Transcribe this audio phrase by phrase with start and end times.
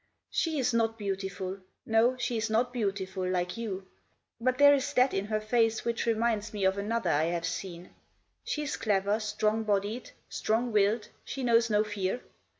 [0.31, 1.59] "She is not beautiful.
[1.85, 3.85] No, she is not beautiful, like you.
[4.39, 7.91] But there is that in her face which reminds me of another I have seen.
[8.43, 12.21] She is clever, strong bodied, strong willed, she knows no fear.